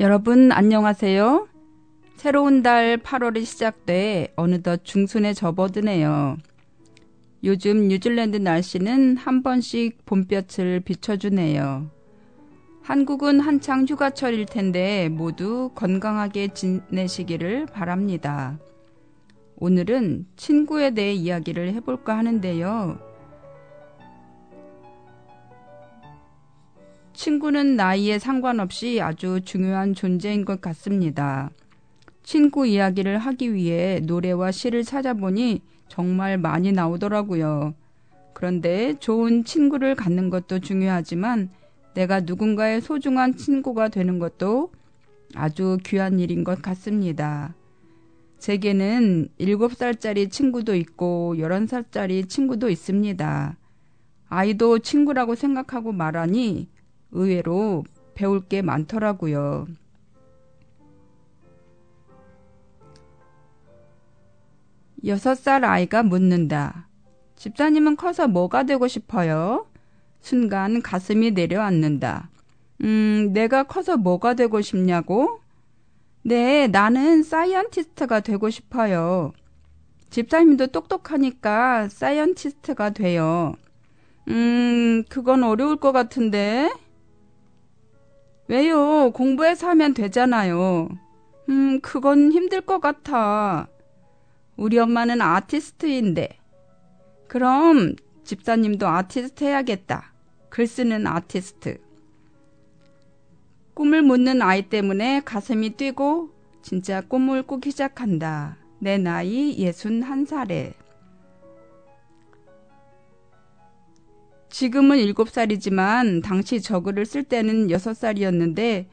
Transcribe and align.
여러분 0.00 0.50
안녕하세요. 0.50 1.46
새로운 2.16 2.62
달 2.62 2.98
8월이 2.98 3.44
시작돼 3.44 4.32
어느덧 4.34 4.80
중순에 4.82 5.34
접어드네요. 5.34 6.36
요즘 7.44 7.86
뉴질랜드 7.86 8.38
날씨는 8.38 9.16
한 9.16 9.44
번씩 9.44 10.04
봄볕을 10.04 10.80
비춰주네요. 10.80 11.88
한국은 12.82 13.38
한창 13.38 13.86
휴가철일 13.86 14.46
텐데 14.46 15.08
모두 15.08 15.70
건강하게 15.76 16.48
지내시기를 16.48 17.66
바랍니다. 17.66 18.58
오늘은 19.56 20.26
친구에 20.34 20.90
대해 20.90 21.12
이야기를 21.12 21.72
해볼까 21.74 22.18
하는데요. 22.18 23.13
친구는 27.14 27.76
나이에 27.76 28.18
상관없이 28.18 29.00
아주 29.00 29.40
중요한 29.44 29.94
존재인 29.94 30.44
것 30.44 30.60
같습니다. 30.60 31.50
친구 32.22 32.66
이야기를 32.66 33.18
하기 33.18 33.54
위해 33.54 34.00
노래와 34.00 34.50
시를 34.50 34.82
찾아보니 34.82 35.62
정말 35.88 36.38
많이 36.38 36.72
나오더라고요. 36.72 37.74
그런데 38.32 38.94
좋은 38.98 39.44
친구를 39.44 39.94
갖는 39.94 40.28
것도 40.28 40.58
중요하지만 40.58 41.50
내가 41.94 42.20
누군가의 42.20 42.80
소중한 42.80 43.36
친구가 43.36 43.88
되는 43.88 44.18
것도 44.18 44.72
아주 45.34 45.78
귀한 45.84 46.18
일인 46.18 46.42
것 46.42 46.60
같습니다. 46.60 47.54
제게는 48.38 49.28
7살짜리 49.38 50.30
친구도 50.30 50.74
있고 50.74 51.34
11살짜리 51.38 52.28
친구도 52.28 52.68
있습니다. 52.68 53.56
아이도 54.28 54.80
친구라고 54.80 55.36
생각하고 55.36 55.92
말하니 55.92 56.68
의외로 57.14 57.84
배울 58.14 58.40
게 58.40 58.60
많더라고요. 58.62 59.66
여섯 65.06 65.34
살 65.34 65.64
아이가 65.64 66.02
묻는다. 66.02 66.88
집사님은 67.36 67.96
커서 67.96 68.26
뭐가 68.26 68.62
되고 68.62 68.88
싶어요? 68.88 69.66
순간 70.20 70.80
가슴이 70.80 71.32
내려앉는다. 71.32 72.30
음, 72.82 73.30
내가 73.32 73.64
커서 73.64 73.96
뭐가 73.96 74.34
되고 74.34 74.60
싶냐고? 74.60 75.40
네, 76.22 76.68
나는 76.68 77.22
scientist가 77.22 78.20
되고 78.20 78.48
싶어요. 78.48 79.32
집사님도 80.08 80.68
똑똑하니까 80.68 81.88
scientist가 81.88 82.90
돼요. 82.90 83.54
음, 84.28 85.04
그건 85.10 85.42
어려울 85.42 85.76
것 85.76 85.92
같은데? 85.92 86.72
왜요? 88.48 89.10
공부해서 89.12 89.68
하면 89.68 89.94
되잖아요. 89.94 90.88
음, 91.48 91.80
그건 91.80 92.32
힘들 92.32 92.60
것 92.60 92.80
같아. 92.80 93.68
우리 94.56 94.78
엄마는 94.78 95.20
아티스트인데. 95.20 96.38
그럼 97.26 97.96
집사님도 98.24 98.86
아티스트 98.86 99.44
해야겠다. 99.44 100.12
글 100.50 100.66
쓰는 100.66 101.06
아티스트. 101.06 101.78
꿈을 103.74 104.02
묻는 104.02 104.40
아이 104.40 104.68
때문에 104.68 105.22
가슴이 105.24 105.70
뛰고 105.70 106.30
진짜 106.62 107.00
꿈을 107.00 107.42
꾸기 107.42 107.72
시작한다. 107.72 108.58
내 108.78 108.98
나이 108.98 109.56
61살에. 109.58 110.83
지금은 114.54 114.98
7살이지만 114.98 116.22
당시 116.22 116.62
저글을 116.62 117.06
쓸 117.06 117.24
때는 117.24 117.66
6살이었는데 117.66 118.86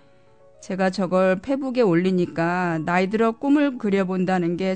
제가 0.60 0.90
저걸 0.90 1.42
페북에 1.42 1.82
올리니까 1.82 2.80
나이 2.84 3.12
들어 3.12 3.34
꿈을 3.34 3.78
그려본다는 3.78 4.58
게 4.58 4.76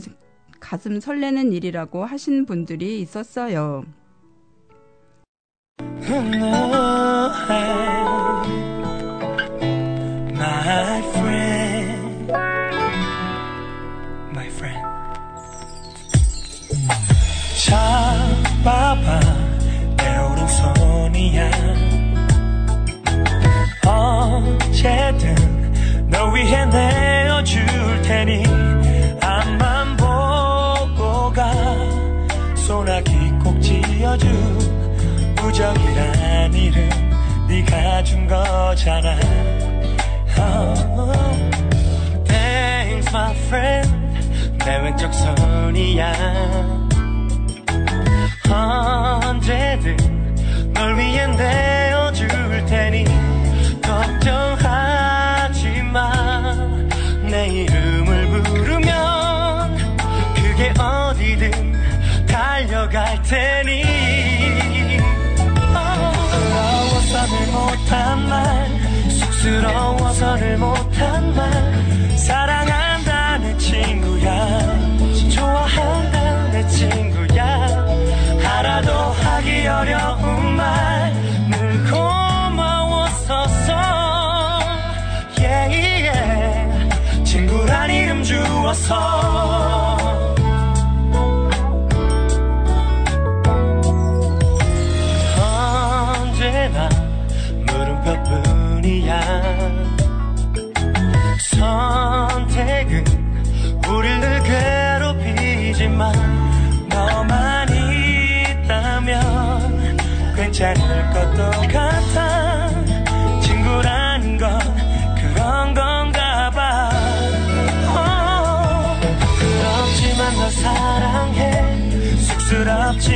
가슴 0.60 1.00
설레는 1.00 1.54
일이라고 1.54 2.06
하신 2.06 2.46
분들이 2.46 3.02
있었어요. 3.02 3.84
My. 19.06 19.25
언제든 24.86 26.10
너 26.10 26.28
위해 26.30 26.64
내어줄 26.66 27.66
테니 28.04 28.44
앞만 29.20 29.98
보고 29.98 31.34
가. 31.34 31.52
소나기 32.56 33.12
꼭 33.44 33.60
지어줄 33.60 34.30
우정이란 35.44 36.54
이름 36.54 36.90
네가 37.48 38.04
준 38.04 38.28
거잖아. 38.28 39.18
Oh, 40.38 41.40
Thanks 42.26 43.10
my 43.10 43.36
friend. 43.48 43.90
내 44.60 44.78
왼쪽 44.78 45.12
손이야. 45.12 46.14
언제든 48.52 49.98
널 50.74 50.96
위해 50.98 51.26
내어줄 51.26 52.28
테니 52.68 53.35
걱정하지 54.06 55.82
마내 55.92 57.48
이름을 57.48 58.44
부르면 58.44 59.98
그게 60.36 60.74
어디든 60.80 62.28
달려갈 62.28 63.22
테니. 63.24 63.84
서러워서를 65.74 67.48
못한 67.52 68.30
말 68.30 68.70
쑥스러워서를 69.10 70.58
못한 70.58 71.36
말 71.36 72.18
사랑한다 72.18 73.38
내 73.40 73.58
친구야 73.58 74.60
좋아한다 75.34 76.52
내 76.52 76.68
친구야. 76.68 77.46
하나도 78.44 78.92
하기 78.94 79.68
어려워. 79.68 80.15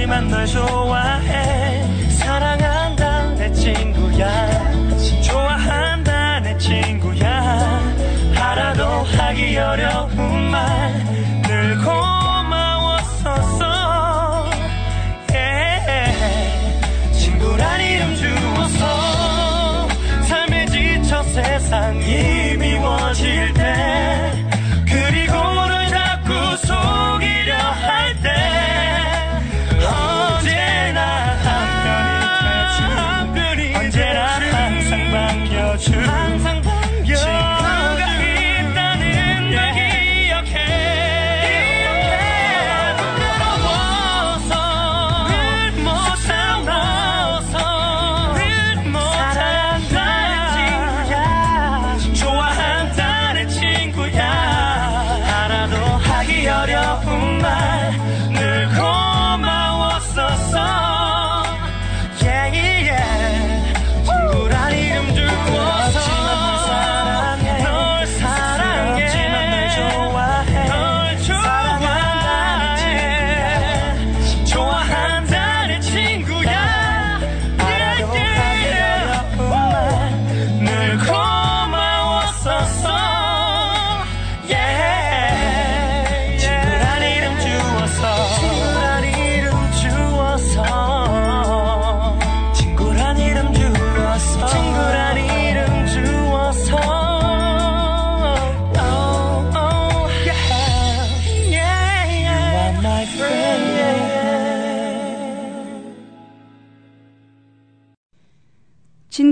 쑥스럽지만 0.09 0.27
널 0.27 0.45
좋아해. 0.47 1.83
사랑한다 2.09 3.35
내 3.35 3.51
친구야. 3.53 4.97
좋아한다 5.21 6.39
내 6.41 6.57
친구야. 6.57 7.79
하나도 8.33 8.83
하기 8.83 9.57
어려운 9.57 10.19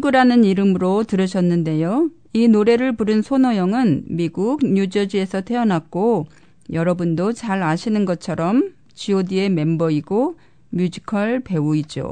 친구라는 0.08 0.46
이름으로 0.46 1.04
들으셨는데요. 1.04 2.10
이 2.32 2.48
노래를 2.48 2.96
부른 2.96 3.22
손호영은 3.22 4.06
미국 4.08 4.66
뉴저지에서 4.66 5.42
태어났고 5.42 6.28
여러분도 6.72 7.34
잘 7.34 7.62
아시는 7.62 8.06
것처럼 8.06 8.72
G.O.D의 8.94 9.50
멤버이고 9.50 10.38
뮤지컬 10.70 11.42
배우이죠. 11.42 12.12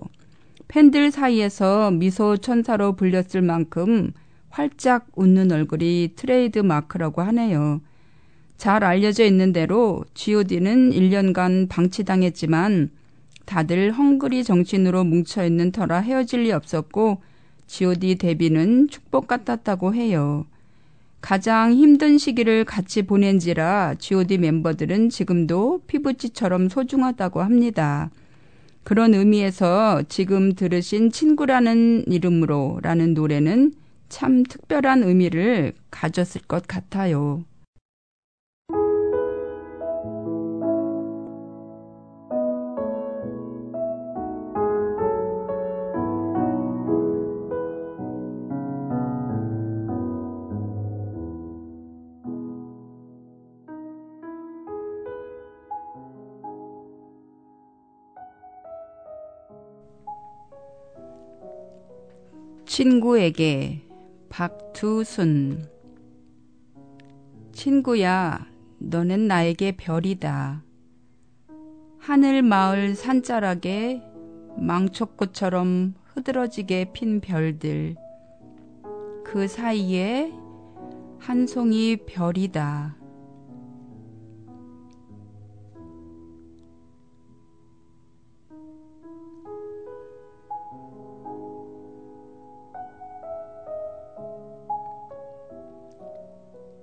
팬들 0.67 1.11
사이에서 1.11 1.91
미소 1.91 2.35
천사로 2.35 2.97
불렸을 2.97 3.41
만큼 3.41 4.11
활짝 4.49 5.07
웃는 5.15 5.51
얼굴이 5.51 6.13
트레이드 6.17 6.59
마크라고 6.59 7.21
하네요. 7.21 7.79
잘 8.57 8.83
알려져 8.83 9.23
있는 9.23 9.53
대로 9.53 10.03
G.O.D는 10.15 10.91
1년간 10.91 11.69
방치당했지만 11.69 12.89
다들 13.45 13.93
헝그리 13.93 14.43
정신으로 14.43 15.05
뭉쳐있는 15.05 15.71
터라 15.71 15.99
헤어질 15.99 16.43
리 16.43 16.51
없었고 16.51 17.21
G.O.D 17.67 18.15
데뷔는 18.15 18.87
축복 18.89 19.27
같았다고 19.27 19.93
해요. 19.93 20.45
가장 21.21 21.73
힘든 21.73 22.17
시기를 22.17 22.65
같이 22.65 23.01
보낸지라 23.01 23.95
G.O.D 23.97 24.37
멤버들은 24.37 25.09
지금도 25.09 25.81
피부치처럼 25.87 26.69
소중하다고 26.69 27.41
합니다. 27.41 28.11
그런 28.83 29.15
의미에서 29.15 30.03
지금 30.07 30.53
들으신 30.53 31.11
친구라는 31.11 32.03
이름으로 32.07 32.79
라는 32.83 33.15
노래는 33.15 33.73
참 34.09 34.43
특별한 34.43 35.01
의미를 35.03 35.73
가졌을 35.89 36.41
것 36.41 36.67
같아요. 36.67 37.43
친구에게 62.65 63.83
박두순 64.29 65.69
친구야, 67.53 68.47
너는 68.79 69.27
나에게 69.27 69.77
별이다. 69.77 70.63
하늘 71.99 72.41
마을 72.41 72.95
산자락에 72.95 74.01
망초꽃처럼 74.57 75.93
흐드러지게 76.03 76.91
핀 76.91 77.21
별들. 77.21 77.95
그 79.23 79.47
사이에 79.47 80.33
한 81.19 81.47
송이 81.47 81.97
별이다. 82.05 82.97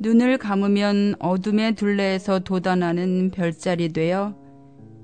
눈을 0.02 0.36
감으면 0.36 1.14
어둠의 1.20 1.76
둘레에서 1.76 2.40
돋아나는 2.40 3.30
별자리 3.30 3.92
되어 3.92 4.34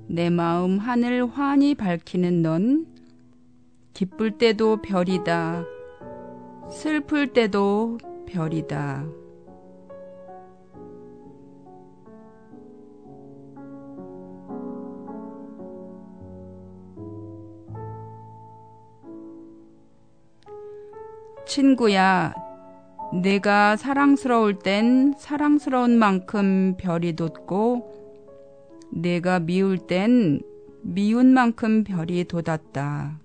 내 0.09 0.28
마음 0.28 0.78
하늘 0.78 1.25
환히 1.25 1.76
밝히는 1.76 2.43
넌 2.43 2.85
기쁠 3.93 4.38
때도 4.38 4.83
별이다. 4.83 5.64
슬플 6.69 7.33
때도 7.33 7.99
별이다. 8.26 9.07
친구야, 21.47 22.35
내가 23.12 23.76
사랑스러울 23.76 24.58
땐 24.58 25.14
사랑스러운 25.16 25.98
만큼 25.98 26.76
별이 26.78 27.14
돋고 27.14 27.94
내가 28.92 29.40
미울 29.40 29.78
땐 29.78 30.40
미운 30.82 31.32
만큼 31.32 31.84
별이 31.84 32.24
돋았다. 32.24 33.18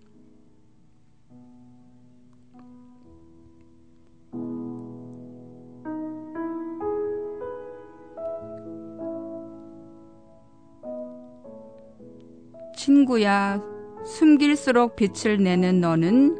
친구야, 12.75 13.61
숨길수록 14.05 14.95
빛을 14.95 15.41
내는 15.41 15.79
너는 15.79 16.37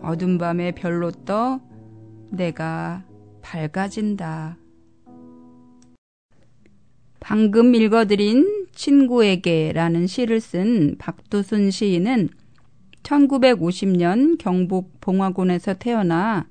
어둠 0.00 0.38
밤에 0.38 0.72
별로 0.72 1.10
떠 1.10 1.60
내가 2.34 3.04
밝아진다. 3.42 4.56
방금 7.20 7.74
읽어드린 7.74 8.66
친구에게라는 8.72 10.06
시를 10.06 10.40
쓴 10.40 10.96
박두순 10.98 11.70
시인은 11.70 12.28
1950년 13.02 14.38
경북 14.38 15.00
봉화군에서 15.00 15.74
태어나 15.74 16.46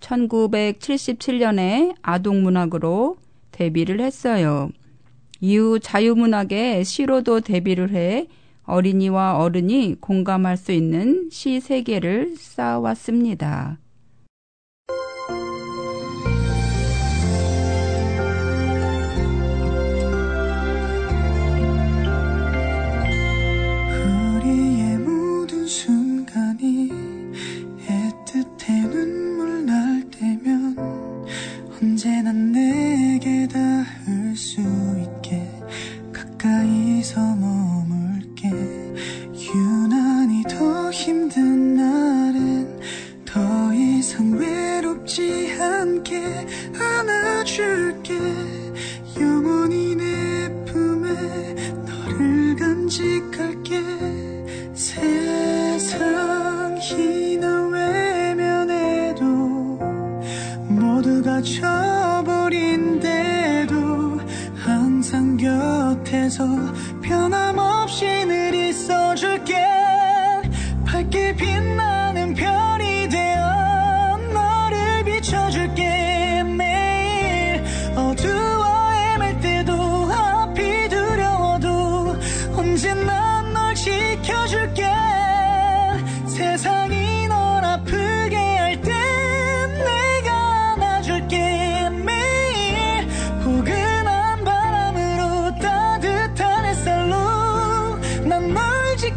1977년에 0.00 1.94
아동문학으로 2.02 3.16
데뷔를 3.52 4.00
했어요. 4.00 4.70
이후 5.40 5.78
자유문학의 5.80 6.84
시로도 6.84 7.40
데뷔를 7.40 7.90
해 7.90 8.28
어린이와 8.64 9.38
어른이 9.38 9.96
공감할 10.00 10.56
수 10.56 10.72
있는 10.72 11.28
시 11.30 11.60
세계를 11.60 12.36
쌓아왔습니다. 12.36 13.78
내게 32.52 33.46
닿을 33.46 34.36
수 34.36 34.60
있게 34.60 35.48
가까이서 36.12 37.20
머물게. 37.36 38.50
유난히 39.54 40.42
더 40.44 40.90
힘든 40.90 41.74
날엔 41.76 42.80
더 43.24 43.74
이상 43.74 44.32
외롭지 44.32 45.56
않게 45.60 46.46
안아줄게. 46.78 48.18
영원히 49.18 49.94
내 49.96 50.64
품에 50.64 51.54
너를 51.86 52.56
간직 52.56 53.29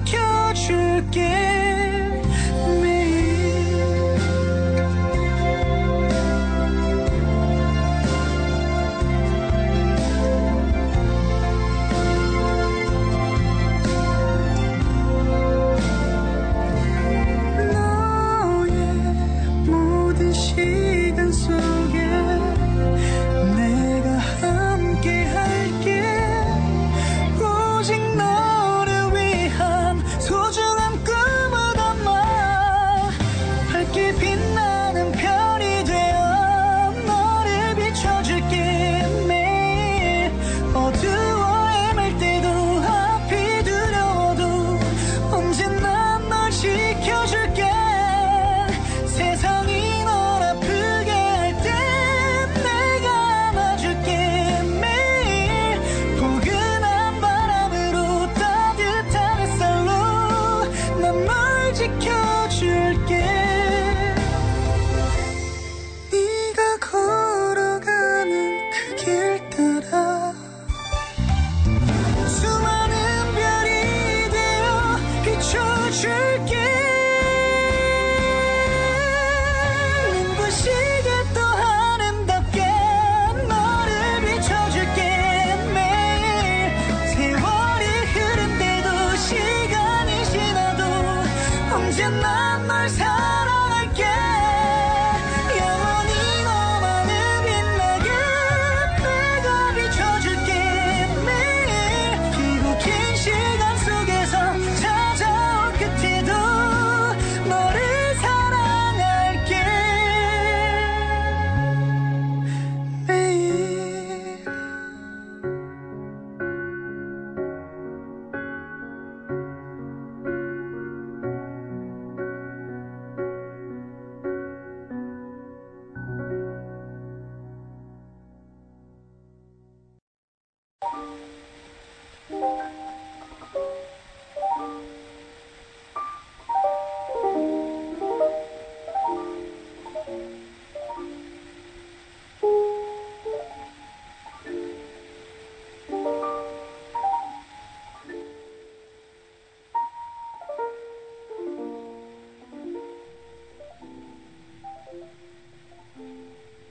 지켜줄게 0.05 1.72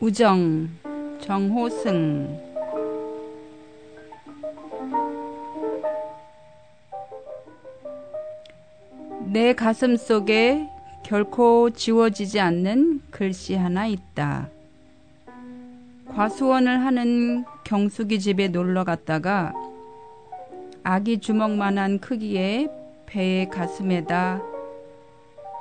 우정 0.03 0.69
정호승 1.21 2.37
내 9.27 9.53
가슴 9.53 9.97
속에 9.97 10.69
결코 11.05 11.71
지워지지 11.71 12.41
않는 12.41 13.03
글씨 13.13 13.55
하나 13.55 13.87
있다. 13.87 14.49
과수원을 16.09 16.85
하는 16.85 17.45
경숙이 17.63 18.19
집에 18.19 18.49
놀러 18.49 18.83
갔다가 18.83 19.53
아기 20.83 21.19
주먹만한 21.19 22.01
크기의 22.01 22.69
배의 23.07 23.51
가슴에다 23.51 24.43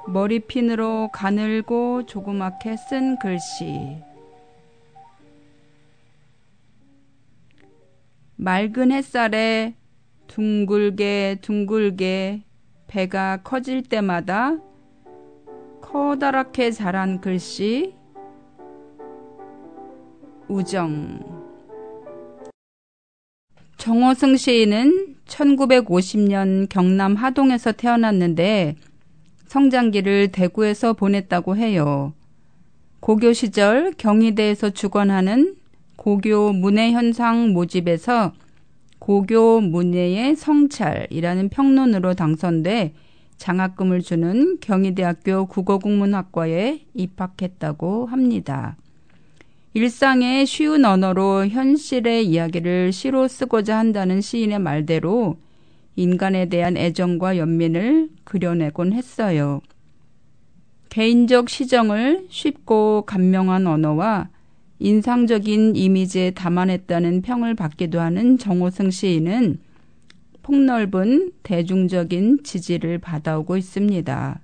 머리핀으로 0.07 1.11
가늘고 1.13 2.07
조그맣게 2.07 2.75
쓴 2.77 3.19
글씨. 3.19 4.09
맑은 8.43 8.91
햇살에 8.91 9.75
둥글게 10.25 11.41
둥글게 11.41 12.41
배가 12.87 13.37
커질 13.43 13.83
때마다 13.83 14.57
커다랗게 15.79 16.71
자란 16.71 17.21
글씨 17.21 17.93
우정 20.47 21.19
정호승 23.77 24.37
시인은 24.37 25.17
1950년 25.27 26.67
경남 26.67 27.13
하동에서 27.13 27.71
태어났는데 27.71 28.75
성장기를 29.45 30.31
대구에서 30.31 30.93
보냈다고 30.93 31.57
해요. 31.57 32.15
고교 33.01 33.33
시절 33.33 33.93
경희대에서 33.95 34.71
주관하는 34.71 35.60
고교 36.01 36.53
문예현상 36.53 37.53
모집에서 37.53 38.33
고교 38.97 39.61
문예의 39.61 40.35
성찰이라는 40.35 41.49
평론으로 41.49 42.15
당선돼 42.15 42.95
장학금을 43.37 44.01
주는 44.01 44.57
경희대학교 44.61 45.45
국어국문학과에 45.45 46.79
입학했다고 46.95 48.07
합니다. 48.07 48.77
일상의 49.75 50.47
쉬운 50.47 50.85
언어로 50.85 51.45
현실의 51.49 52.25
이야기를 52.25 52.91
시로 52.93 53.27
쓰고자 53.27 53.77
한다는 53.77 54.21
시인의 54.21 54.57
말대로 54.57 55.37
인간에 55.95 56.49
대한 56.49 56.77
애정과 56.77 57.37
연민을 57.37 58.09
그려내곤 58.23 58.93
했어요. 58.93 59.61
개인적 60.89 61.47
시정을 61.47 62.25
쉽고 62.29 63.03
감명한 63.05 63.67
언어와 63.67 64.29
인상적인 64.81 65.75
이미지에 65.75 66.31
담아냈다는 66.31 67.21
평을 67.21 67.53
받기도 67.53 67.99
하는 67.99 68.39
정호승 68.39 68.89
시인은 68.89 69.59
폭넓은 70.41 71.33
대중적인 71.43 72.39
지지를 72.43 72.97
받아오고 72.97 73.57
있습니다. 73.57 74.39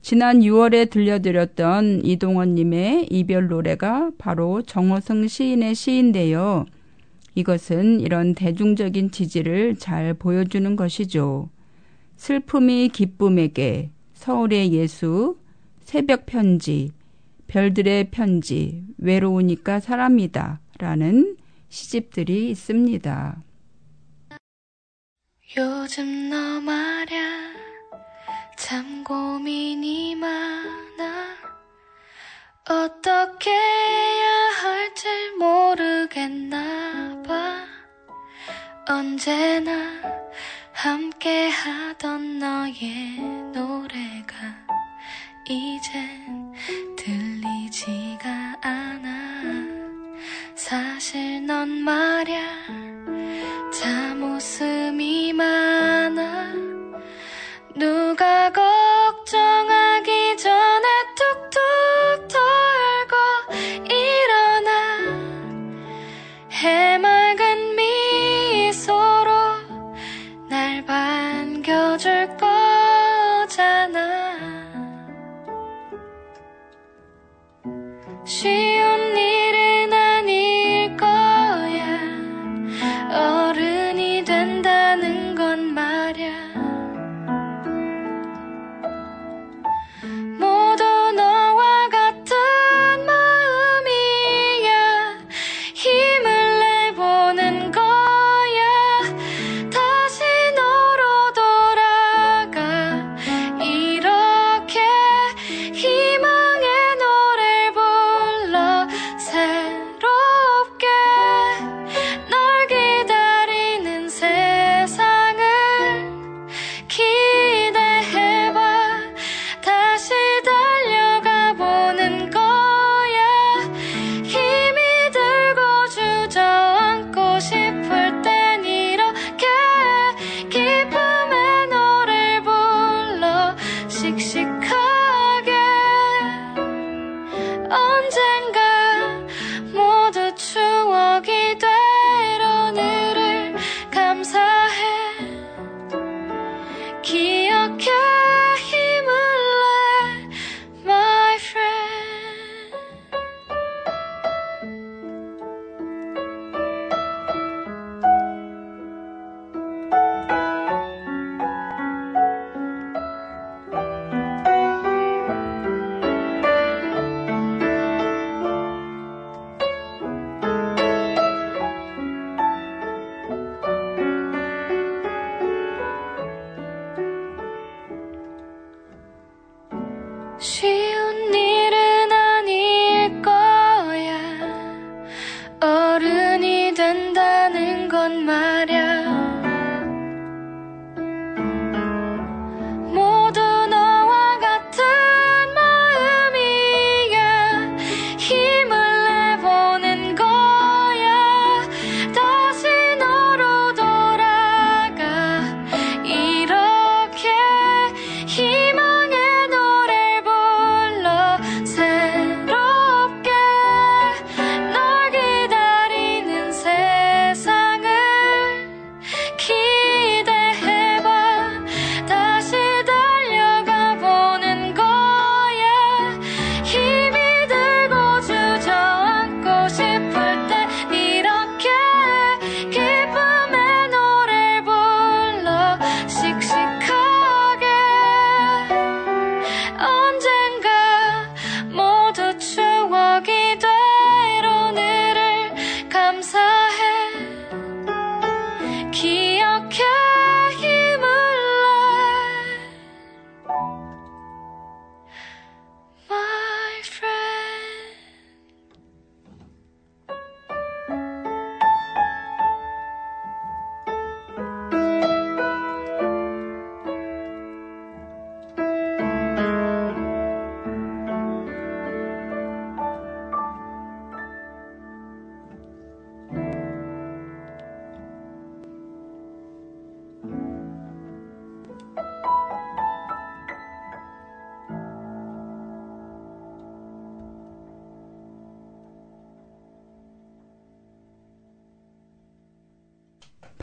지난 0.00 0.40
6월에 0.40 0.88
들려드렸던 0.88 2.02
이동원님의 2.02 3.08
이별 3.10 3.48
노래가 3.48 4.10
바로 4.16 4.62
정호승 4.62 5.28
시인의 5.28 5.74
시인데요. 5.74 6.64
이것은 7.34 8.00
이런 8.00 8.34
대중적인 8.34 9.10
지지를 9.10 9.76
잘 9.76 10.14
보여주는 10.14 10.74
것이죠. 10.76 11.50
슬픔이 12.16 12.88
기쁨에게, 12.88 13.90
서울의 14.14 14.72
예수, 14.72 15.36
새벽 15.82 16.24
편지, 16.24 16.90
별들의 17.52 18.10
편지, 18.10 18.82
외로우니까 18.96 19.80
사람이다. 19.80 20.60
라는 20.78 21.36
시집들이 21.68 22.48
있습니다. 22.48 23.42
요즘 25.58 26.30
너 26.30 26.60
말야 26.62 27.52
참 28.56 29.04
고민이 29.04 30.14
많아 30.14 31.36
어떻게 32.70 33.50
해야 33.50 34.30
할지 34.62 35.08
모르겠나 35.38 37.22
봐 37.22 37.66
언제나 38.88 40.00
함께 40.72 41.48
하던 41.50 42.38
너의 42.38 43.20
노래가 43.52 44.36
이젠 45.46 46.41
사실 50.72 51.44
넌 51.44 51.68
말야 51.68 52.40
참 53.74 54.22
웃음이 54.22 55.34
많아 55.34 56.01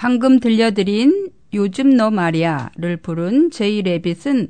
방금 0.01 0.39
들려드린 0.39 1.29
요즘 1.53 1.89
너 1.89 2.09
말이야를 2.09 2.95
부른 3.01 3.51
제이 3.51 3.81
레빗은 3.81 4.47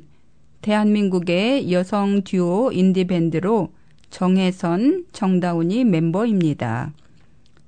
대한민국의 0.62 1.72
여성 1.72 2.22
듀오 2.22 2.70
인디밴드로 2.70 3.72
정혜선, 4.10 5.06
정다운이 5.10 5.82
멤버입니다. 5.86 6.92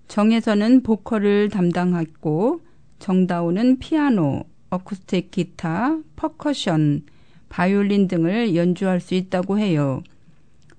정혜선은 0.06 0.84
보컬을 0.84 1.48
담당했고 1.48 2.60
정다운은 3.00 3.80
피아노, 3.80 4.44
어쿠스틱 4.70 5.32
기타, 5.32 5.98
퍼커션, 6.14 7.02
바이올린 7.48 8.06
등을 8.06 8.54
연주할 8.54 9.00
수 9.00 9.16
있다고 9.16 9.58
해요. 9.58 10.04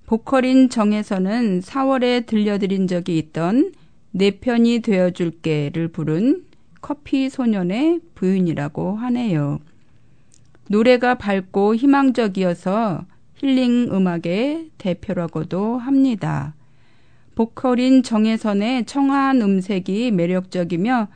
보컬인 0.05 0.69
정혜선은 0.69 1.59
4월에 1.59 2.25
들려드린 2.25 2.87
적이 2.87 3.17
있던 3.17 3.73
내 4.11 4.31
편이 4.39 4.79
되어줄게를 4.79 5.89
부른 5.89 6.52
커피 6.83 7.29
소년의 7.29 8.01
부인이라고 8.13 8.97
하네요. 8.97 9.59
노래가 10.69 11.15
밝고 11.15 11.75
희망적이어서 11.75 13.05
힐링 13.35 13.87
음악의 13.89 14.69
대표라고도 14.77 15.77
합니다. 15.77 16.53
보컬인 17.35 18.03
정혜선의 18.03 18.85
청아한 18.85 19.41
음색이 19.41 20.11
매력적이며 20.11 21.07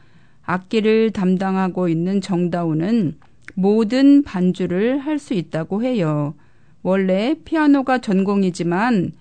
악기를 0.46 1.12
담당하고 1.12 1.90
있는 1.90 2.22
정다운은 2.22 3.18
모든 3.54 4.24
반주를 4.24 5.00
할 5.00 5.20
수 5.20 5.34
있다고 5.34 5.84
해요. 5.84 6.34
원래 6.82 7.36
피아노가 7.44 7.98
전공이지만 7.98 9.12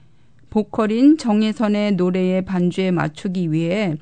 보컬인 0.51 1.19
정혜선의 1.19 1.97
노래의 1.97 2.45
반주에 2.45 2.93
맞추기 2.93 3.51
위해 3.51 3.97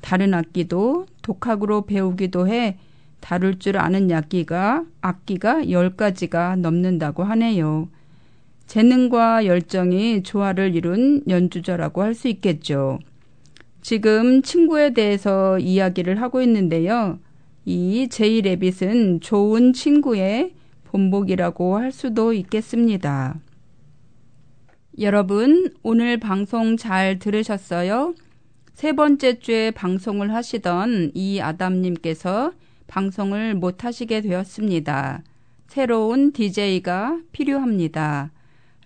다른 0.00 0.34
악기도 0.34 1.06
독학으로 1.22 1.86
배우기도 1.86 2.48
해 2.48 2.78
다룰 3.20 3.58
줄 3.58 3.76
아는 3.78 4.10
악기가 4.10 4.84
악기가 5.00 5.62
10가지가 5.62 6.56
넘는다고 6.58 7.22
하네요. 7.24 7.88
재능과 8.66 9.46
열정이 9.46 10.22
조화를 10.22 10.74
이룬 10.74 11.22
연주자라고 11.28 12.02
할 12.02 12.14
수 12.14 12.28
있겠죠. 12.28 12.98
지금 13.82 14.42
친구에 14.42 14.92
대해서 14.92 15.58
이야기를 15.58 16.20
하고 16.20 16.42
있는데요. 16.42 17.18
이 17.64 18.08
제이 18.08 18.42
레빗은 18.42 19.20
좋은 19.20 19.72
친구의 19.72 20.54
본복이라고 20.84 21.78
할 21.78 21.92
수도 21.92 22.32
있겠습니다. 22.32 23.38
여러분, 24.98 25.72
오늘 25.82 26.18
방송 26.18 26.76
잘 26.76 27.18
들으셨어요? 27.18 28.14
세 28.74 28.92
번째 28.92 29.38
주에 29.38 29.70
방송을 29.70 30.32
하시던 30.32 31.12
이 31.14 31.40
아담님께서 31.40 32.52
방송을 32.86 33.54
못 33.54 33.84
하시게 33.84 34.20
되었습니다. 34.22 35.22
새로운 35.68 36.32
DJ가 36.32 37.20
필요합니다. 37.32 38.32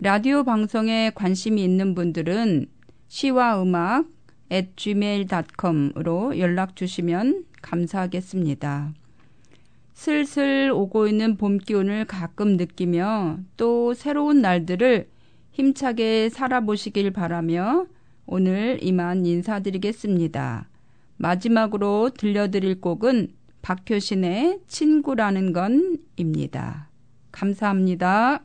라디오 0.00 0.42
방송에 0.44 1.12
관심이 1.14 1.62
있는 1.62 1.94
분들은 1.94 2.66
시와 3.08 3.62
음악 3.62 4.06
at 4.52 4.70
gmail.com으로 4.76 6.38
연락 6.38 6.76
주시면 6.76 7.44
감사하겠습니다. 7.62 8.92
슬슬 9.94 10.70
오고 10.74 11.06
있는 11.06 11.36
봄 11.36 11.58
기운을 11.58 12.04
가끔 12.06 12.56
느끼며 12.56 13.38
또 13.56 13.94
새로운 13.94 14.42
날들을 14.42 15.08
힘차게 15.52 16.28
살아보시길 16.30 17.12
바라며 17.12 17.86
오늘 18.26 18.78
이만 18.82 19.26
인사드리겠습니다. 19.26 20.68
마지막으로 21.16 22.10
들려드릴 22.10 22.80
곡은 22.80 23.28
박효신의 23.62 24.60
친구라는 24.66 25.52
건입니다. 25.52 26.90
감사합니다. 27.32 28.44